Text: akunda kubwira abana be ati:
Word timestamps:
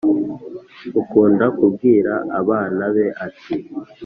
akunda 1.01 1.45
kubwira 1.57 2.13
abana 2.39 2.83
be 2.95 3.07
ati: 3.25 3.55